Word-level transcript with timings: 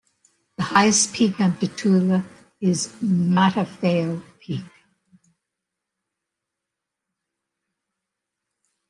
The 0.57 0.63
highest 0.63 1.13
peak 1.13 1.39
on 1.39 1.53
Tutuila 1.57 2.25
is 2.59 2.87
Matafao 3.03 4.23
Peak. 4.39 4.65